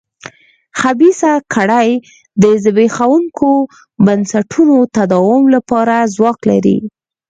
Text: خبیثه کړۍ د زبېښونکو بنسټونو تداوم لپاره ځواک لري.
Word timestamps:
خبیثه 0.79 1.31
کړۍ 1.53 1.89
د 2.41 2.43
زبېښونکو 2.63 3.51
بنسټونو 4.05 4.77
تداوم 4.95 5.43
لپاره 5.55 5.95
ځواک 6.15 6.39
لري. 6.51 6.77